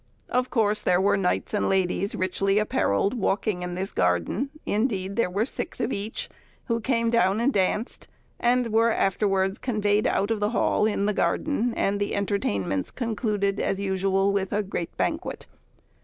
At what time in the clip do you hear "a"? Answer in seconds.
14.51-14.63